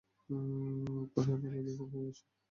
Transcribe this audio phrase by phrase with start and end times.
[1.03, 2.25] অপরাহ্বের আলো ধূসর হয়ে আসে।